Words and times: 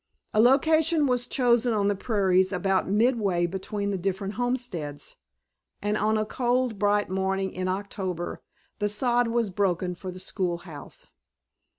A 0.33 0.41
location 0.41 1.05
was 1.05 1.27
chosen 1.27 1.73
on 1.73 1.85
the 1.85 1.93
prairies 1.95 2.51
about 2.51 2.89
midway 2.89 3.45
between 3.45 3.91
the 3.91 3.99
different 3.99 4.33
homesteads, 4.33 5.15
and 5.79 5.95
on 5.95 6.17
a 6.17 6.25
cold, 6.25 6.79
bright 6.79 7.07
morning 7.07 7.51
in 7.51 7.67
October 7.67 8.41
the 8.79 8.89
sod 8.89 9.27
was 9.27 9.51
broken 9.51 9.93
for 9.93 10.09
the 10.11 10.17
schoolhouse. 10.17 11.07